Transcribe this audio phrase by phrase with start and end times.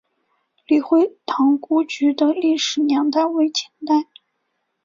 [0.65, 4.07] 李惠堂故居的历史年代为清代。